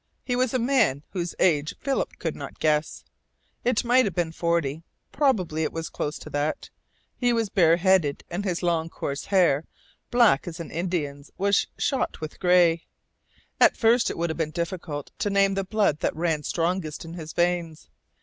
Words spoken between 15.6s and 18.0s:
blood that ran strongest in his veins.